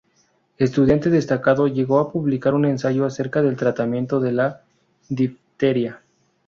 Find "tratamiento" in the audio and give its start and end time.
3.55-4.19